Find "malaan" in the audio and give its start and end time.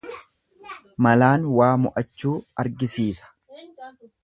1.07-1.45